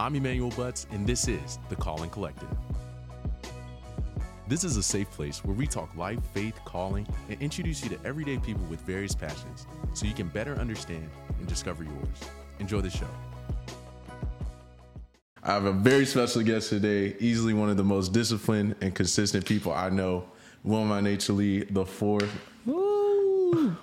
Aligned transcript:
I'm 0.00 0.14
Emmanuel 0.14 0.50
Butts, 0.50 0.86
and 0.92 1.04
this 1.04 1.26
is 1.26 1.58
The 1.68 1.74
Calling 1.74 2.08
Collective. 2.10 2.48
This 4.46 4.62
is 4.62 4.76
a 4.76 4.82
safe 4.82 5.10
place 5.10 5.44
where 5.44 5.56
we 5.56 5.66
talk 5.66 5.94
life, 5.96 6.20
faith, 6.32 6.54
calling, 6.64 7.04
and 7.28 7.42
introduce 7.42 7.82
you 7.82 7.90
to 7.90 7.98
everyday 8.04 8.38
people 8.38 8.64
with 8.66 8.80
various 8.82 9.12
passions 9.12 9.66
so 9.94 10.06
you 10.06 10.14
can 10.14 10.28
better 10.28 10.54
understand 10.54 11.10
and 11.40 11.48
discover 11.48 11.82
yours. 11.82 12.30
Enjoy 12.60 12.80
the 12.80 12.88
show. 12.88 13.08
I 15.42 15.52
have 15.52 15.64
a 15.64 15.72
very 15.72 16.06
special 16.06 16.42
guest 16.42 16.68
today, 16.68 17.16
easily 17.18 17.52
one 17.52 17.68
of 17.68 17.76
the 17.76 17.82
most 17.82 18.12
disciplined 18.12 18.76
and 18.80 18.94
consistent 18.94 19.46
people 19.46 19.72
I 19.72 19.88
know, 19.88 20.26
Wilmon 20.64 21.02
Nature 21.02 21.32
Lee 21.32 21.64
the 21.64 21.84
fourth. 21.84 22.30
Woo! 22.66 23.07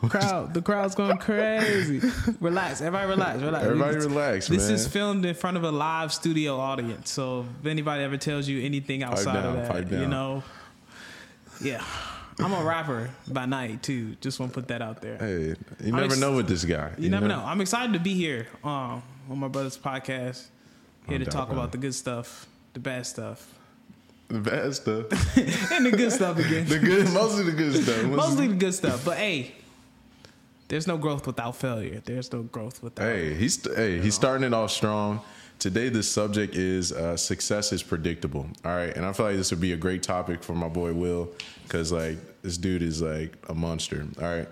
Crowd, 0.10 0.54
the 0.54 0.62
crowd's 0.62 0.96
going 0.96 1.18
crazy. 1.18 2.02
relax, 2.40 2.82
everybody, 2.82 3.10
relax, 3.10 3.42
relax. 3.42 3.66
Everybody 3.66 3.98
relax, 3.98 4.48
This 4.48 4.66
man. 4.68 4.76
is 4.76 4.88
filmed 4.88 5.26
in 5.26 5.36
front 5.36 5.58
of 5.58 5.64
a 5.64 5.72
live 5.72 6.14
studio 6.14 6.58
audience, 6.60 7.10
so 7.12 7.46
if 7.62 7.66
anybody 7.66 8.04
ever 8.04 8.18
tells 8.18 8.48
you 8.48 8.64
anything 8.64 9.04
outside 9.04 9.34
down, 9.34 9.58
of 9.58 9.68
that, 9.90 9.92
you 10.00 10.08
know, 10.08 10.44
yeah, 11.62 11.84
I'm 12.40 12.54
a 12.54 12.64
rapper 12.64 13.10
by 13.28 13.46
night 13.46 13.82
too. 13.82 14.16
Just 14.22 14.40
want 14.40 14.54
to 14.54 14.60
put 14.60 14.68
that 14.68 14.82
out 14.82 15.02
there. 15.02 15.18
Hey, 15.18 15.56
you 15.86 15.92
never 15.92 16.06
ex- 16.06 16.20
know 16.20 16.36
with 16.36 16.48
this 16.48 16.66
guy. 16.66 16.92
You, 16.98 17.10
never 17.10 17.28
know. 17.28 17.42
I'm 17.46 17.62
excited 17.62 17.94
to 17.94 18.00
be 18.00 18.14
here 18.14 18.48
um, 18.64 19.02
on 19.30 19.40
my 19.40 19.48
brother's 19.48 19.78
podcast. 19.78 20.46
Here 21.08 21.20
No 21.20 21.26
to 21.26 21.32
talk 21.32 21.52
about 21.52 21.72
the 21.72 21.78
good 21.78 21.94
stuff, 21.96 22.48
the 22.74 22.80
bad 22.80 23.06
stuff, 23.06 23.48
The 24.28 24.40
bad 24.40 24.74
stuff. 24.76 25.06
and 25.72 25.86
the 25.86 25.94
good 25.96 26.12
stuff 26.12 26.40
again. 26.40 26.66
the 26.66 26.80
good, 26.80 27.14
mostly 27.14 27.44
the 27.44 27.52
good 27.52 27.84
stuff. 27.84 28.04
Mostly 28.06 28.48
the 28.48 28.56
good 28.56 28.74
stuff, 28.74 29.06
but 29.06 29.18
hey, 29.18 29.54
there's 30.68 30.88
no 30.88 30.98
growth 30.98 31.28
without 31.28 31.56
failure. 31.56 32.02
There's 32.04 32.32
no 32.32 32.42
growth 32.44 32.82
without. 32.82 33.06
Hey, 33.06 33.36
he's 33.36 33.64
hey, 33.76 34.00
he's 34.00 34.16
starting 34.16 34.46
it 34.46 34.54
off 34.54 34.72
strong. 34.72 35.22
Today, 35.60 35.90
the 35.90 36.04
subject 36.04 36.56
is 36.56 36.92
uh, 36.92 37.16
success 37.16 37.72
is 37.72 37.84
predictable. 37.84 38.48
All 38.66 38.76
right, 38.76 38.96
and 38.96 39.06
I 39.06 39.14
feel 39.14 39.28
like 39.28 39.38
this 39.38 39.52
would 39.52 39.62
be 39.62 39.74
a 39.74 39.78
great 39.78 40.02
topic 40.02 40.44
for 40.44 40.54
my 40.54 40.68
boy 40.68 40.94
Will, 40.94 41.30
because 41.64 41.92
like 41.92 42.18
this 42.42 42.58
dude 42.58 42.82
is 42.82 43.02
like 43.02 43.38
a 43.48 43.54
monster. 43.54 44.06
All 44.20 44.26
right, 44.28 44.48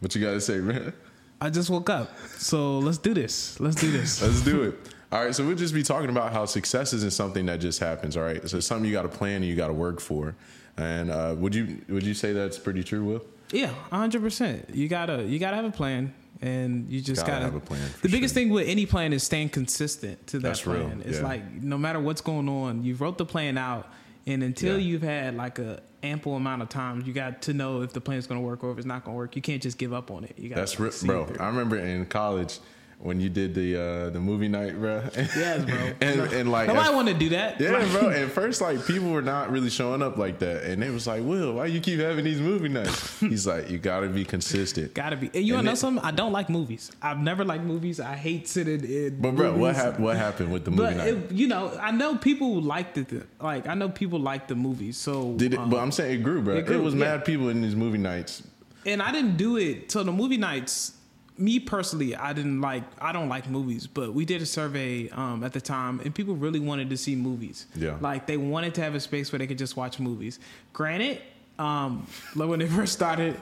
what 0.00 0.14
you 0.14 0.20
got 0.20 0.32
to 0.32 0.40
say, 0.40 0.58
man? 0.58 0.92
I 1.40 1.50
just 1.50 1.68
woke 1.68 1.90
up, 1.90 2.16
so 2.38 2.78
let's 2.78 2.98
do 2.98 3.12
this. 3.12 3.58
Let's 3.58 3.76
do 3.76 3.90
this. 3.90 4.22
Let's 4.22 4.40
do 4.42 4.62
it. 4.62 4.78
All 5.14 5.24
right, 5.24 5.32
so 5.32 5.46
we'll 5.46 5.54
just 5.54 5.72
be 5.72 5.84
talking 5.84 6.10
about 6.10 6.32
how 6.32 6.44
success 6.44 6.92
isn't 6.92 7.12
something 7.12 7.46
that 7.46 7.60
just 7.60 7.78
happens. 7.78 8.16
All 8.16 8.24
right, 8.24 8.46
so 8.48 8.56
it's 8.56 8.66
something 8.66 8.84
you 8.84 8.92
got 8.92 9.02
to 9.02 9.08
plan 9.08 9.36
and 9.36 9.44
you 9.44 9.54
got 9.54 9.68
to 9.68 9.72
work 9.72 10.00
for. 10.00 10.34
And 10.76 11.08
uh, 11.08 11.36
would 11.38 11.54
you 11.54 11.82
would 11.88 12.02
you 12.02 12.14
say 12.14 12.32
that's 12.32 12.58
pretty 12.58 12.82
true, 12.82 13.04
Will? 13.04 13.24
Yeah, 13.52 13.72
hundred 13.92 14.22
percent. 14.22 14.70
You 14.74 14.88
gotta 14.88 15.22
you 15.22 15.38
gotta 15.38 15.54
have 15.54 15.66
a 15.66 15.70
plan, 15.70 16.12
and 16.42 16.90
you 16.90 17.00
just 17.00 17.20
Gotta 17.20 17.30
gotta, 17.30 17.44
have 17.44 17.54
a 17.54 17.60
plan, 17.60 17.88
The 18.02 18.08
biggest 18.08 18.34
thing 18.34 18.50
with 18.50 18.66
any 18.66 18.86
plan 18.86 19.12
is 19.12 19.22
staying 19.22 19.50
consistent 19.50 20.26
to 20.28 20.40
that 20.40 20.48
That's 20.48 20.66
real, 20.66 20.82
plan. 20.82 21.02
It's 21.06 21.18
yeah. 21.18 21.24
like 21.24 21.62
no 21.62 21.78
matter 21.78 22.00
what's 22.00 22.20
going 22.20 22.48
on, 22.48 22.82
you 22.82 22.96
wrote 22.96 23.16
the 23.16 23.24
plan 23.24 23.56
out, 23.56 23.88
and 24.26 24.42
until 24.42 24.80
Yeah. 24.80 24.84
you've 24.84 25.02
had 25.02 25.36
like 25.36 25.60
a 25.60 25.80
ample 26.02 26.34
amount 26.34 26.62
of 26.62 26.70
time, 26.70 27.04
you 27.06 27.12
got 27.12 27.42
to 27.42 27.54
know 27.54 27.82
if 27.82 27.92
the 27.92 28.00
plan 28.00 28.18
is 28.18 28.26
going 28.26 28.40
to 28.40 28.44
work 28.44 28.64
or 28.64 28.72
if 28.72 28.78
it's 28.78 28.86
not 28.86 29.04
going 29.04 29.14
to 29.14 29.18
work. 29.18 29.36
You 29.36 29.42
can't 29.42 29.62
just 29.62 29.78
give 29.78 29.92
up 29.92 30.10
on 30.10 30.24
it. 30.24 30.36
You 30.36 30.48
got 30.48 30.56
That's 30.56 30.80
real, 30.80 30.92
bro. 31.04 31.32
I 31.38 31.46
remember 31.46 31.78
in 31.78 32.04
college 32.06 32.58
when 32.98 33.20
you 33.20 33.28
did 33.28 33.54
the 33.54 33.76
uh, 33.76 34.10
the 34.10 34.20
movie 34.20 34.48
night, 34.48 34.78
bro. 34.78 35.02
Yes, 35.16 35.64
bro. 35.64 35.74
and 36.00 36.20
and 36.32 36.50
like 36.50 36.68
Nobody 36.68 36.94
want 36.94 37.08
to 37.08 37.14
do 37.14 37.28
that. 37.30 37.60
Yeah, 37.60 37.72
Like- 37.72 37.90
bro. 37.92 38.08
At 38.10 38.30
first, 38.30 38.60
like 38.60 38.86
people 38.86 39.10
were 39.10 39.22
not 39.22 39.50
really 39.50 39.70
showing 39.70 40.02
up 40.02 40.16
like 40.16 40.38
that, 40.40 40.64
and 40.64 40.82
they 40.82 40.90
was 40.90 41.06
like, 41.06 41.22
"Will, 41.22 41.54
why 41.54 41.66
you 41.66 41.80
keep 41.80 42.00
having 42.00 42.24
these 42.24 42.40
movie 42.40 42.68
nights?" 42.68 43.18
He's 43.20 43.46
like, 43.46 43.70
"You 43.70 43.78
got 43.78 44.00
to 44.00 44.08
be 44.08 44.24
consistent." 44.24 44.94
Gotta 44.94 45.16
be. 45.16 45.26
And 45.34 45.44
you 45.44 45.54
And 45.54 45.58
wanna 45.58 45.70
know 45.70 45.74
something? 45.74 46.04
I 46.04 46.10
don't 46.10 46.32
like 46.32 46.48
movies. 46.48 46.90
I've 47.02 47.18
never 47.18 47.44
liked 47.44 47.64
movies. 47.64 48.00
I 48.00 48.14
hate 48.16 48.48
sitting 48.48 48.84
in. 48.84 49.20
But 49.20 49.36
bro, 49.36 49.56
what 49.56 49.74
hap- 49.76 49.98
what 50.00 50.16
happened 50.16 50.52
with 50.52 50.64
the 50.64 50.70
movie 50.70 50.82
But 50.82 50.96
night? 50.96 51.08
it, 51.08 51.32
you 51.32 51.46
know, 51.48 51.76
I 51.80 51.90
know 51.90 52.16
people 52.16 52.60
liked 52.62 52.96
it. 52.98 53.08
Like 53.40 53.66
I 53.66 53.74
know 53.74 53.88
people 53.88 54.18
liked 54.20 54.48
the 54.48 54.54
movies. 54.54 54.96
So 54.96 55.32
Did 55.34 55.54
it? 55.54 55.58
um, 55.58 55.70
but 55.70 55.78
I'm 55.80 55.92
saying 55.92 56.20
it 56.20 56.22
grew, 56.22 56.42
bro. 56.42 56.56
it 56.56 56.68
It, 56.70 56.76
was 56.78 56.94
yeah. 56.94 57.00
mad 57.00 57.24
people 57.24 57.48
in 57.48 57.60
these 57.62 57.76
movie 57.76 57.98
nights. 57.98 58.42
and 58.86 59.00
I 59.02 59.12
didn't 59.12 59.36
do 59.36 59.56
it. 59.56 59.88
till 59.88 60.04
the 60.04 60.12
movie 60.12 60.36
nights. 60.36 60.92
Me 61.36 61.58
personally, 61.58 62.14
I 62.14 62.32
didn't 62.32 62.60
like. 62.60 62.84
I 63.00 63.12
don't 63.12 63.28
like 63.28 63.48
movies, 63.50 63.86
but 63.88 64.14
we 64.14 64.24
did 64.24 64.40
a 64.40 64.46
survey 64.46 65.08
um, 65.10 65.42
at 65.42 65.52
the 65.52 65.60
time, 65.60 66.00
and 66.04 66.14
people 66.14 66.36
really 66.36 66.60
wanted 66.60 66.90
to 66.90 66.96
see 66.96 67.16
movies. 67.16 67.66
Yeah. 67.74 67.96
like 68.00 68.26
they 68.26 68.36
wanted 68.36 68.74
to 68.76 68.82
have 68.82 68.94
a 68.94 69.00
space 69.00 69.32
where 69.32 69.40
they 69.40 69.46
could 69.48 69.58
just 69.58 69.76
watch 69.76 69.98
movies. 69.98 70.38
Granted, 70.72 71.20
um, 71.58 72.06
like 72.36 72.48
when 72.48 72.60
they 72.60 72.68
first 72.68 72.92
started, 72.92 73.36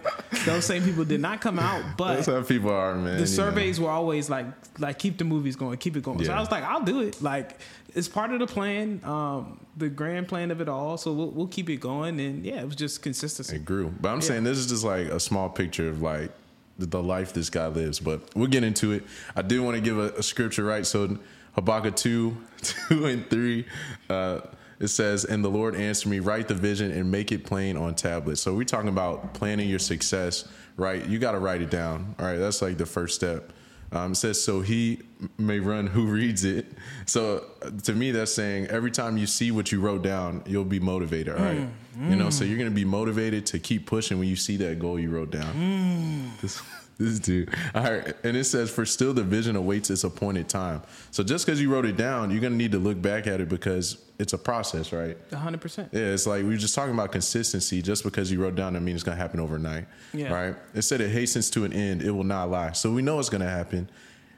those 0.47 0.65
same 0.65 0.83
people 0.85 1.05
did 1.05 1.21
not 1.21 1.41
come 1.43 1.59
out, 1.59 1.83
but 1.99 2.15
That's 2.15 2.27
how 2.29 2.43
people 2.43 2.71
are, 2.71 2.95
man. 2.95 3.19
the 3.19 3.27
surveys 3.27 3.79
were 3.79 3.91
always 3.91 4.31
like 4.31 4.47
like 4.79 4.99
keep 4.99 5.19
the 5.19 5.25
movies 5.25 5.55
going 5.55 5.77
keep 5.77 5.95
it 5.99 6.03
going 6.03 6.25
so 6.25 6.33
i 6.33 6.41
was 6.41 6.51
like 6.51 6.65
i'll 6.65 6.83
do 6.83 7.01
it 7.03 7.21
like 7.21 7.59
it's 7.95 8.09
part 8.09 8.31
of 8.33 8.39
the 8.39 8.47
plan 8.47 8.99
um 9.05 9.61
the 9.77 9.87
grand 9.87 10.27
plan 10.27 10.51
of 10.51 10.63
it 10.63 10.69
all 10.69 10.97
so 10.97 11.13
we'll, 11.13 11.29
we'll 11.29 11.47
keep 11.47 11.69
it 11.69 11.77
going 11.77 12.19
and 12.19 12.43
yeah 12.43 12.63
it 12.63 12.65
was 12.65 12.75
just 12.75 13.03
consistency 13.03 13.57
It 13.57 13.67
grew. 13.67 13.93
But 14.01 14.09
I'm 14.09 14.23
saying 14.23 14.45
this 14.45 14.57
is 14.57 14.67
just 14.67 14.83
like 14.83 15.09
a 15.09 15.21
small 15.21 15.51
picture 15.51 15.91
of 15.91 16.01
like 16.01 16.31
the, 16.79 17.03
life 17.03 17.33
this 17.33 17.51
guy 17.51 17.67
lives. 17.67 18.01
But 18.01 18.35
we'll 18.35 18.49
get 18.49 18.65
into 18.65 18.93
it. 18.93 19.05
I 19.37 19.43
do 19.43 19.63
want 19.63 19.77
to 19.77 19.81
give 19.81 19.99
a, 19.99 20.11
a 20.19 20.23
scripture, 20.23 20.65
right? 20.65 20.87
So 20.87 21.19
Habakkuk 21.55 21.97
2, 21.97 22.37
2 22.89 23.07
and 23.07 23.29
3, 23.29 23.67
uh, 24.11 24.41
it 24.81 24.89
says, 24.89 25.25
And 25.25 25.45
the 25.45 25.49
Lord 25.49 25.77
answered 25.77 26.09
me, 26.09 26.21
write 26.21 26.49
the 26.49 26.55
vision 26.55 26.91
and 26.91 27.11
make 27.11 27.31
it 27.33 27.45
plain 27.45 27.77
on 27.77 27.95
tablets. 27.95 28.41
So 28.41 28.55
we're 28.55 28.65
talking 28.65 28.89
about 28.89 29.35
planning 29.35 29.69
your 29.69 29.79
success, 29.79 30.49
right? 30.77 31.05
You 31.07 31.19
got 31.19 31.33
to 31.33 31.39
write 31.39 31.63
it 31.63 31.71
down. 31.71 32.15
All 32.19 32.27
right. 32.27 32.39
That's 32.39 32.63
like 32.63 32.79
the 32.79 32.87
first 32.87 33.15
step. 33.15 33.53
Um, 33.93 34.13
it 34.13 34.15
says, 34.17 34.43
so 34.43 34.63
he 34.63 35.01
may 35.39 35.61
run 35.61 35.87
who 35.87 36.07
reads 36.07 36.45
it. 36.45 36.67
So 37.07 37.45
to 37.85 37.93
me, 37.93 38.11
that's 38.11 38.35
saying 38.35 38.67
every 38.69 38.91
time 38.91 39.19
you 39.19 39.27
see 39.27 39.51
what 39.51 39.71
you 39.71 39.81
wrote 39.81 40.03
down, 40.03 40.43
you'll 40.47 40.65
be 40.65 40.81
motivated, 40.81 41.37
all 41.37 41.45
right? 41.45 41.69
Mm, 41.99 42.11
you 42.11 42.17
know, 42.17 42.29
mm. 42.29 42.33
so 42.33 42.45
you're 42.45 42.57
going 42.57 42.71
to 42.71 42.75
be 42.75 42.87
motivated 42.87 43.45
to 43.47 43.59
keep 43.59 43.87
pushing 43.87 44.19
when 44.19 44.29
you 44.29 44.37
see 44.37 44.57
that 44.57 44.79
goal 44.79 44.99
you 44.99 45.11
wrote 45.11 45.31
down. 45.31 45.53
Mm. 45.53 46.41
This, 46.41 46.63
this 47.05 47.19
dude. 47.19 47.55
All 47.75 47.83
right. 47.83 48.15
And 48.25 48.37
it 48.37 48.45
says, 48.45 48.71
for 48.71 48.85
still 48.87 49.13
the 49.13 49.23
vision 49.23 49.57
awaits 49.57 49.91
its 49.91 50.05
appointed 50.05 50.49
time. 50.49 50.83
So 51.11 51.23
just 51.23 51.45
because 51.47 51.61
you 51.61 51.73
wrote 51.73 51.85
it 51.87 51.97
down, 51.97 52.31
you're 52.31 52.41
going 52.41 52.53
to 52.53 52.57
need 52.59 52.73
to 52.73 52.79
look 52.79 53.01
back 53.01 53.27
at 53.27 53.41
it 53.41 53.49
because 53.49 53.99
it's 54.19 54.33
a 54.33 54.39
process, 54.39 54.93
right? 54.93 55.17
100% 55.31 55.89
Yeah, 55.93 56.01
it's 56.01 56.27
like 56.27 56.43
we 56.43 56.51
were 56.51 56.57
just 56.57 56.75
talking 56.75 56.95
about 56.95 57.11
consistency. 57.13 57.83
Just 57.83 58.05
because 58.05 58.31
you 58.31 58.41
wrote 58.41 58.55
down, 58.55 58.75
that 58.75 58.81
mean, 58.81 58.95
it's 58.95 59.03
gonna 59.03 59.17
happen 59.17 59.41
overnight, 59.41 59.87
Yeah. 60.15 60.33
right? 60.33 60.57
It 60.75 60.83
said 60.83 61.01
it 61.01 61.11
hastens 61.11 61.51
to 61.51 61.65
an 61.65 61.73
end; 61.73 62.03
it 62.03 62.13
will 62.13 62.23
not 62.23 62.49
lie. 62.49 62.71
So 62.73 62.93
we 62.93 63.03
know 63.03 63.19
it's 63.19 63.31
gonna 63.31 63.49
happen. 63.51 63.91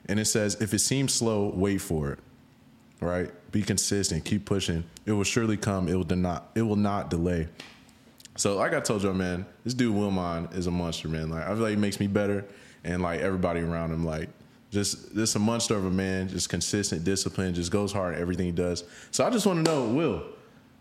And 0.07 0.19
it 0.19 0.25
says, 0.25 0.57
if 0.61 0.73
it 0.73 0.79
seems 0.79 1.13
slow, 1.13 1.53
wait 1.55 1.79
for 1.83 2.13
it. 2.13 2.19
Right? 3.01 3.31
Be 3.53 3.61
consistent. 3.63 4.25
Keep 4.25 4.47
pushing. 4.47 4.85
It 5.05 5.13
will 5.13 5.25
surely 5.25 5.59
come. 5.59 5.89
It 5.89 5.95
will 5.97 6.17
not. 6.17 6.51
It 6.55 6.63
will 6.63 6.77
not 6.77 7.11
delay. 7.11 7.49
So, 8.37 8.57
like 8.57 8.75
I 8.75 8.81
told 8.81 9.03
you, 9.03 9.13
man, 9.15 9.47
this 9.65 9.75
dude 9.75 9.95
Wilmon 9.95 10.55
is 10.57 10.67
a 10.67 10.71
monster, 10.71 11.09
man. 11.09 11.31
Like 11.31 11.45
I 11.45 11.49
feel 11.49 11.59
like 11.59 11.71
he 11.71 11.77
makes 11.77 12.01
me 12.01 12.07
better, 12.07 12.45
and 12.83 13.03
like 13.03 13.21
everybody 13.21 13.61
around 13.61 13.93
him, 13.93 14.05
like 14.05 14.29
just 14.71 15.15
just 15.15 15.37
a 15.37 15.39
monster 15.39 15.77
of 15.77 15.85
a 15.85 15.91
man, 15.91 16.29
just 16.29 16.49
consistent, 16.49 17.05
disciplined, 17.05 17.55
just 17.55 17.71
goes 17.71 17.93
hard 17.93 18.15
at 18.15 18.21
everything 18.21 18.47
he 18.47 18.53
does. 18.53 18.83
So 19.13 19.25
I 19.25 19.31
just 19.31 19.47
want 19.47 19.65
to 19.65 19.71
know, 19.71 19.85
Will, 19.87 20.25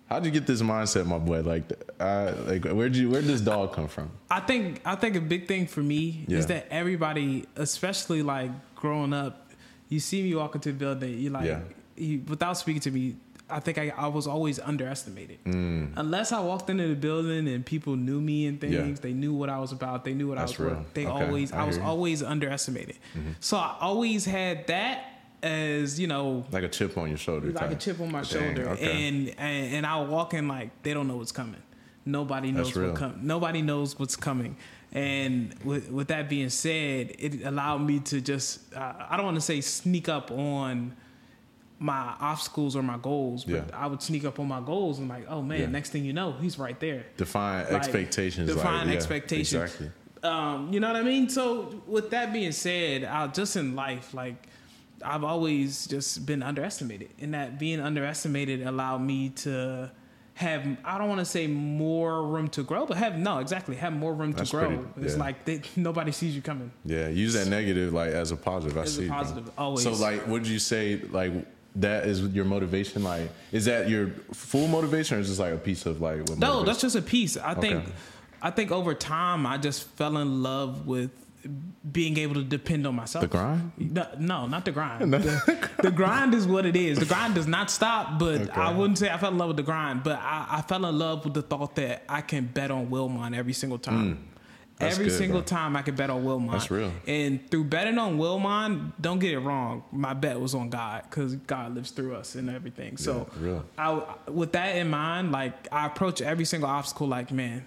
how'd 0.07 0.25
you 0.25 0.31
get 0.31 0.47
this 0.47 0.63
mindset, 0.63 1.05
my 1.05 1.19
boy? 1.19 1.41
Like, 1.41 1.71
uh, 1.99 2.33
like 2.47 2.65
where'd 2.65 2.95
you 2.95 3.09
where'd 3.11 3.25
this 3.25 3.41
dog 3.41 3.73
come 3.73 3.87
from? 3.87 4.09
i 4.31 4.39
think 4.39 4.81
i 4.83 4.95
think 4.95 5.15
a 5.15 5.21
big 5.21 5.47
thing 5.47 5.67
for 5.67 5.81
me 5.81 6.25
Yeah. 6.27 6.39
is 6.39 6.47
that 6.47 6.65
everybody 6.71 7.45
especially 7.55 8.23
like 8.23 8.49
growing 8.75 9.13
up 9.13 9.51
you 9.89 9.99
see 9.99 10.23
me 10.23 10.33
walk 10.33 10.55
into 10.55 10.71
the 10.71 10.77
building 10.77 11.19
you 11.19 11.29
like 11.29 11.45
Yeah. 11.45 11.59
you, 11.95 12.23
without 12.27 12.57
speaking 12.57 12.81
to 12.81 12.91
me 12.91 13.15
I 13.49 13.59
think 13.59 13.77
I, 13.77 13.93
I 13.95 14.07
was 14.07 14.25
always 14.25 14.57
underestimated. 14.59 15.39
Unless 15.45 16.31
I 16.31 16.39
walked 16.39 16.69
into 16.69 16.87
the 16.87 16.95
building 16.95 17.47
and 17.47 17.65
people 17.65 17.95
knew 17.95 18.19
me 18.21 18.47
and 18.47 18.59
things, 18.59 18.73
Mm. 18.75 18.89
Yeah. 18.89 18.95
they 19.01 19.13
knew 19.13 19.33
what 19.33 19.49
I 19.49 19.59
was 19.59 19.71
about, 19.71 20.05
they 20.05 20.13
knew 20.13 20.29
what 20.29 20.37
That's 20.37 20.59
I 20.59 20.63
was 20.63 20.71
real. 20.73 20.85
They 20.93 21.05
Okay, 21.05 21.25
always, 21.25 21.51
I 21.51 21.61
I, 21.61 21.63
was 21.65 21.75
you. 21.75 21.81
Mm-hmm. 21.81 21.89
always 21.89 22.23
underestimated. 22.23 22.95
So 23.41 23.57
I 23.57 23.75
always 23.81 24.25
had 24.25 24.67
that 24.67 25.05
as 25.43 25.99
you 25.99 26.07
know, 26.07 26.45
Like 26.51 26.63
a 26.63 26.69
chip 26.69 26.97
on 26.97 27.09
your 27.09 27.17
shoulder. 27.17 27.51
like 27.51 27.71
a 27.71 27.75
chip 27.75 27.99
on 27.99 28.11
my 28.11 28.21
Dang, 28.21 28.29
shoulder, 28.55 28.69
okay. 28.69 29.07
and, 29.07 29.29
and 29.37 29.73
and 29.75 29.85
I 29.85 29.99
walk 30.01 30.33
in 30.33 30.47
like 30.47 30.69
they 30.83 30.93
don't 30.93 31.07
know 31.09 31.17
what's 31.17 31.33
coming. 31.33 31.61
Nobody 32.05 32.51
knows 32.51 32.67
That's 32.67 32.77
real. 32.77 32.89
what 32.91 32.97
com- 32.99 33.19
Nobody 33.23 33.61
knows 33.61 33.99
what's 33.99 34.15
coming. 34.15 34.55
And 34.93 35.53
with 35.65 35.89
with 35.91 36.07
that 36.07 36.29
being 36.29 36.49
said, 36.49 37.15
it 37.19 37.43
allowed 37.43 37.79
me 37.79 37.99
to 37.99 38.21
just 38.21 38.73
uh, 38.73 38.93
I 39.09 39.17
don't 39.17 39.25
want 39.25 39.35
to 39.35 39.41
say 39.41 39.59
sneak 39.61 40.07
up 40.07 40.31
on 40.31 40.95
my 41.83 42.13
obstacles 42.21 42.77
or 42.77 42.81
my 42.81 42.97
goals, 42.97 43.43
but 43.43 43.53
Yeah. 43.55 43.63
I 43.73 43.87
would 43.87 44.01
sneak 44.01 44.23
up 44.23 44.39
on 44.39 44.47
my 44.47 44.61
goals 44.61 44.99
and 44.99 45.09
like, 45.09 45.25
oh 45.27 45.41
man, 45.41 45.59
Yeah. 45.59 45.65
next 45.67 45.89
thing 45.89 46.05
you 46.05 46.13
know, 46.13 46.31
he's 46.39 46.57
right 46.57 46.79
there. 46.79 47.03
define 47.17 47.65
Like, 47.65 47.73
expectations. 47.73 48.47
like, 48.49 48.57
Define 48.57 48.87
yeah, 48.87 48.93
expectations. 48.95 49.61
Exactly. 49.63 49.91
Um, 50.23 50.71
you 50.71 50.79
know 50.79 50.87
what 50.87 50.95
I 50.95 51.03
mean? 51.03 51.27
So 51.27 51.81
with 51.85 52.09
that 52.11 52.31
being 52.31 52.53
said, 52.53 53.03
I 53.03 53.27
just 53.27 53.57
in 53.57 53.75
life, 53.75 54.13
like 54.13 54.47
I've 55.03 55.25
always 55.25 55.85
just 55.85 56.25
been 56.25 56.41
underestimated, 56.41 57.09
and 57.19 57.33
that 57.33 57.59
being 57.59 57.81
underestimated 57.81 58.61
allowed 58.65 58.99
me 59.01 59.29
to 59.43 59.91
have 60.35 60.65
I 60.85 60.97
don't 60.97 61.09
want 61.09 61.19
to 61.19 61.25
say 61.25 61.45
more 61.47 62.25
room 62.25 62.47
to 62.51 62.63
grow, 62.63 62.85
but 62.85 62.95
have 62.97 63.17
no 63.19 63.39
exactly 63.39 63.75
have 63.75 63.91
more 63.91 64.13
room 64.13 64.31
That's 64.31 64.49
to 64.51 64.55
grow. 64.57 64.67
pretty- 64.67 64.83
It's 65.05 65.13
yeah. 65.15 65.19
like 65.19 65.43
they, 65.43 65.61
nobody 65.75 66.13
sees 66.13 66.33
you 66.33 66.41
coming. 66.41 66.71
Yeah, 66.85 67.09
use 67.09 67.33
that 67.33 67.47
negative 67.47 67.91
like 67.91 68.11
as 68.11 68.31
a 68.31 68.37
positive. 68.37 68.77
I 68.77 68.81
As 68.83 68.97
a 68.97 69.01
see. 69.01 69.07
bro. 69.07 69.15
positive, 69.17 69.51
always. 69.57 69.83
So 69.83 69.91
like, 69.91 70.25
what 70.25 70.43
did 70.43 70.51
you 70.51 70.59
say? 70.59 71.01
Like, 71.11 71.33
that 71.77 72.05
is 72.07 72.21
your 72.27 72.45
motivation? 72.45 73.03
Like, 73.03 73.29
is 73.51 73.65
that 73.65 73.89
your 73.89 74.07
full 74.33 74.67
motivation, 74.67 75.17
or 75.17 75.21
is 75.21 75.29
this 75.29 75.39
like 75.39 75.53
a 75.53 75.57
piece 75.57 75.85
of 75.85 76.01
like? 76.01 76.19
What 76.29 76.37
No, 76.37 76.61
motivates- 76.61 76.65
that's 76.67 76.81
just 76.81 76.95
a 76.95 77.01
piece. 77.01 77.37
I 77.37 77.53
think 77.55 77.85
I 78.41 78.51
think 78.51 78.71
over 78.71 78.93
time 78.93 79.45
I 79.45 79.57
just 79.57 79.83
fell 79.89 80.17
in 80.17 80.43
love 80.43 80.85
with 80.85 81.11
being 81.91 82.17
able 82.17 82.35
to 82.35 82.43
depend 82.43 82.87
on 82.87 82.95
myself. 82.95 83.21
the 83.21 83.27
grind. 83.27 83.71
No, 83.77 84.07
no, 84.17 84.47
not 84.47 84.63
the 84.63 84.71
grind. 84.71 85.11
the, 85.13 85.69
the 85.81 85.91
grind 85.91 86.33
is 86.33 86.47
what 86.47 86.65
it 86.65 86.75
is. 86.77 86.99
The 86.99 87.05
grind 87.05 87.35
does 87.35 87.47
not 87.47 87.69
stop, 87.69 88.17
but 88.17 88.41
Okay. 88.43 88.51
I 88.51 88.71
wouldn't 88.71 88.97
say 88.97 89.09
I 89.09 89.17
fell 89.17 89.31
in 89.31 89.37
love 89.37 89.49
with 89.49 89.57
the 89.57 89.63
grind, 89.63 90.03
but 90.03 90.17
I, 90.21 90.45
I 90.49 90.61
fell 90.61 90.85
in 90.85 90.97
love 90.97 91.25
with 91.25 91.33
the 91.33 91.41
thought 91.41 91.75
that 91.75 92.03
I 92.07 92.21
can 92.21 92.45
bet 92.45 92.71
on 92.71 92.87
Wilmon 92.87 93.35
every 93.35 93.51
single 93.51 93.77
time. 93.77 94.15
Mm. 94.15 94.17
That's 94.79 94.95
Every 94.95 95.09
good, 95.09 95.17
single 95.17 95.41
bro. 95.41 95.45
time 95.45 95.75
I 95.75 95.83
could 95.83 95.95
bet 95.95 96.09
on 96.09 96.23
Wilmon. 96.23 96.51
That's 96.51 96.71
real. 96.71 96.91
And 97.07 97.49
through 97.49 97.65
betting 97.65 97.97
on 97.99 98.17
Wilmon, 98.17 98.91
don't 98.99 99.19
get 99.19 99.33
it 99.33 99.39
wrong. 99.39 99.83
My 99.91 100.13
bet 100.13 100.39
was 100.39 100.55
on 100.55 100.69
God 100.69 101.03
because 101.09 101.35
God 101.35 101.75
lives 101.75 101.91
through 101.91 102.15
us 102.15 102.35
and 102.35 102.49
everything. 102.49 102.97
So, 102.97 103.29
Yeah, 103.37 103.45
real. 103.45 103.65
I, 103.77 104.31
with 104.31 104.53
that 104.53 104.75
in 104.75 104.89
mind, 104.89 105.31
like 105.31 105.67
I 105.71 105.85
approach 105.85 106.21
every 106.21 106.45
single 106.45 106.69
obstacle 106.69 107.07
like, 107.07 107.31
man, 107.31 107.63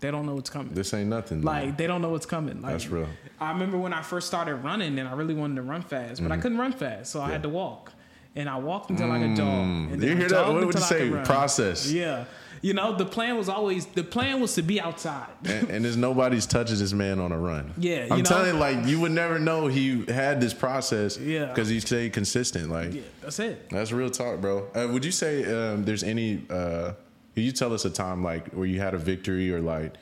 they 0.00 0.10
don't 0.10 0.26
know 0.26 0.34
what's 0.34 0.50
coming. 0.50 0.74
This 0.74 0.92
ain't 0.94 1.08
nothing. 1.08 1.42
Like 1.42 1.76
they 1.76 1.86
don't 1.86 2.02
know 2.02 2.10
what's 2.10 2.26
coming. 2.26 2.60
Like, 2.62 2.72
That's 2.72 2.88
real. 2.88 3.08
I 3.40 3.50
remember 3.52 3.78
when 3.78 3.92
I 3.92 4.02
first 4.02 4.26
started 4.26 4.56
running, 4.56 4.98
and 4.98 5.08
I 5.08 5.12
really 5.12 5.34
wanted 5.34 5.56
to 5.56 5.62
run 5.62 5.82
fast, 5.82 6.22
but 6.22 6.30
I 6.30 6.34
mm-hmm. 6.34 6.42
couldn't 6.42 6.58
run 6.58 6.72
fast, 6.72 7.12
so 7.12 7.20
I 7.20 7.30
had 7.30 7.42
to 7.42 7.48
walk. 7.48 7.92
And 8.34 8.50
I 8.50 8.58
walked 8.58 8.90
until 8.90 9.10
I 9.10 9.18
could 9.18 9.34
jog. 9.34 9.46
Mm. 9.46 9.92
And 9.94 10.02
You 10.02 10.14
hear 10.14 10.28
that? 10.28 10.52
What 10.52 10.66
would 10.66 10.74
you 10.74 10.80
I 10.80 10.84
say? 10.84 11.10
Process. 11.24 11.90
Yeah, 11.90 12.26
you 12.66 12.74
know 12.74 12.96
the 12.96 13.04
plan 13.06 13.36
was 13.36 13.48
always 13.48 13.86
the 13.86 14.02
plan 14.02 14.40
was 14.40 14.54
to 14.54 14.62
be 14.62 14.80
outside. 14.80 15.28
and, 15.44 15.70
and 15.70 15.84
there's 15.84 15.96
nobody's 15.96 16.46
touching 16.46 16.78
this 16.78 16.92
man 16.92 17.20
on 17.20 17.30
a 17.30 17.38
run. 17.38 17.72
Yeah, 17.78 18.06
you 18.06 18.10
I'm 18.10 18.18
know? 18.18 18.24
telling 18.24 18.54
you, 18.54 18.60
like 18.60 18.86
you 18.86 19.00
would 19.02 19.12
never 19.12 19.38
know 19.38 19.68
he 19.68 20.04
had 20.06 20.40
this 20.40 20.52
process. 20.52 21.16
Yeah. 21.16 21.44
because 21.46 21.68
he 21.68 21.78
stayed 21.78 22.12
consistent. 22.12 22.68
Like 22.68 22.92
Yeah, 22.92 23.02
that's 23.20 23.38
it. 23.38 23.70
that's 23.70 23.92
real 23.92 24.10
talk, 24.10 24.40
bro. 24.40 24.68
Uh, 24.74 24.88
would 24.92 25.04
you 25.04 25.12
say 25.12 25.44
um, 25.44 25.84
there's 25.84 26.02
any? 26.02 26.42
Uh, 26.50 26.94
could 27.34 27.44
you 27.44 27.52
tell 27.52 27.72
us 27.72 27.84
a 27.84 27.90
time 27.90 28.24
like 28.24 28.48
where 28.48 28.66
you 28.66 28.80
had 28.80 28.94
a 28.94 28.98
victory 28.98 29.52
or 29.52 29.60
like 29.60 29.94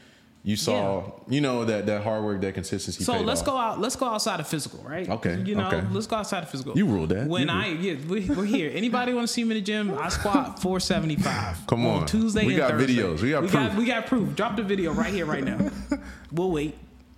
you 0.47 0.57
saw, 0.57 1.11
you 1.27 1.41
know, 1.41 1.65
that 1.65 1.87
that 1.87 2.05
hard 2.05 2.23
work, 2.23 2.43
that 2.43 2.53
consistency. 2.53 3.03
So 3.03 3.19
let's 3.19 3.41
off? 3.41 3.47
go 3.47 3.57
out. 3.57 3.81
Let's 3.81 3.97
go 3.97 4.07
outside 4.07 4.41
of 4.41 4.47
physical, 4.47 4.79
right? 4.81 5.09
Okay, 5.09 5.41
You 5.43 5.55
know, 5.55 5.67
okay. 5.69 5.83
let's 5.91 6.07
go 6.07 6.17
outside 6.17 6.43
of 6.43 6.51
physical. 6.51 6.77
You 6.77 6.85
ruled 6.87 7.09
that. 7.09 7.27
When 7.27 7.49
You 7.49 7.55
I 7.55 7.67
yeah, 7.69 7.95
we, 8.07 8.29
we're 8.29 8.45
here. 8.45 8.71
Anybody 8.75 9.15
want 9.15 9.27
to 9.27 9.33
see 9.33 9.43
me 9.43 9.53
in 9.57 9.57
the 9.57 9.67
gym? 9.67 9.97
I 9.99 10.11
squat 10.11 10.59
475. 10.63 11.67
Come 11.67 11.87
on. 11.87 12.05
Tuesday. 12.07 12.45
We 12.47 12.57
got 12.57 12.73
Thursday. 12.73 12.95
videos. 12.95 13.23
We 13.23 13.31
got 13.31 13.43
we 13.43 13.49
proof. 13.49 13.69
Got, 13.69 13.77
we 13.79 13.85
got 13.87 14.07
proof. 14.07 14.37
Drop 14.37 14.57
the 14.57 14.63
video 14.63 14.93
right 14.93 15.13
here, 15.13 15.25
right 15.27 15.43
now. 15.45 15.71
We'll 16.33 16.51
wait. 16.51 16.77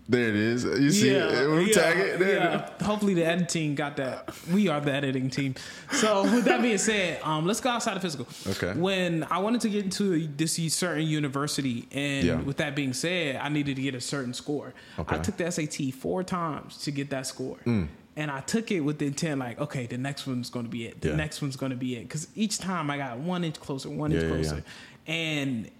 There 0.08 0.28
it 0.28 0.36
is. 0.36 0.64
You 0.64 0.90
see 0.90 1.12
yeah, 1.12 1.28
it? 1.28 1.50
We 1.50 1.66
yeah, 1.66 1.72
tag 1.72 1.98
it. 1.98 2.18
There 2.18 2.36
it 2.36 2.40
yeah. 2.40 2.84
Hopefully 2.84 3.14
the 3.14 3.24
editing 3.24 3.46
team 3.46 3.74
got 3.74 3.96
that. 3.96 4.32
We 4.52 4.68
are 4.68 4.80
the 4.80 4.92
editing 4.92 5.30
team. 5.30 5.56
So 5.90 6.22
with 6.22 6.44
that 6.44 6.62
being 6.62 6.78
said, 6.78 7.20
um, 7.22 7.44
let's 7.46 7.60
go 7.60 7.70
outside 7.70 7.96
of 7.96 8.02
physical. 8.02 8.26
Okay. 8.46 8.78
When 8.78 9.24
I 9.24 9.38
wanted 9.38 9.62
to 9.62 9.68
get 9.68 9.84
into 9.84 10.28
this 10.28 10.54
certain 10.72 11.04
university, 11.04 11.88
and 11.90 12.24
Yeah. 12.24 12.40
with 12.40 12.58
that 12.58 12.76
being 12.76 12.92
said, 12.92 13.36
I 13.36 13.48
needed 13.48 13.76
to 13.76 13.82
get 13.82 13.94
a 13.94 14.00
certain 14.00 14.32
score. 14.32 14.74
Okay. 14.98 15.16
I 15.16 15.18
took 15.18 15.36
the 15.38 15.50
SAT 15.50 15.90
four 15.90 16.22
times 16.22 16.78
to 16.84 16.92
get 16.92 17.10
that 17.10 17.26
score. 17.26 17.56
Mm. 17.66 17.88
And 18.18 18.30
I 18.30 18.40
took 18.40 18.70
it 18.70 18.80
with 18.80 18.98
the 18.98 19.06
intent, 19.06 19.40
like, 19.40 19.60
okay, 19.60 19.86
the 19.86 19.98
next 19.98 20.26
one's 20.26 20.48
going 20.48 20.64
to 20.64 20.70
be 20.70 20.86
it. 20.86 21.02
The 21.02 21.14
next 21.14 21.42
one's 21.42 21.56
going 21.56 21.70
to 21.70 21.76
be 21.76 21.96
it. 21.96 22.04
Because 22.04 22.28
each 22.34 22.58
time 22.58 22.90
I 22.90 22.96
got 22.96 23.18
one 23.18 23.44
inch 23.44 23.60
closer, 23.60 23.90
one 23.90 24.10
inch 24.12 24.26
closer. 24.26 24.64
And 25.06 25.70